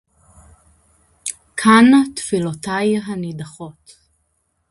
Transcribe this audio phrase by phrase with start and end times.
[1.59, 3.85] קַן-תְּפִלּוֹתַי הַנִּדָּחוֹת